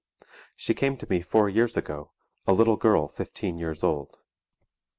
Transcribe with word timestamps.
She 0.55 0.73
came 0.73 0.97
to 0.97 1.07
me 1.11 1.21
four 1.21 1.47
years 1.47 1.77
ago, 1.77 2.09
a 2.47 2.53
little 2.53 2.75
girl 2.75 3.07
fifteen 3.07 3.59
years 3.59 3.83
old. 3.83 4.17